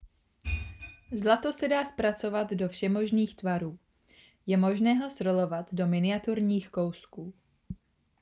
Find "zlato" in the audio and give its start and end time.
1.11-1.51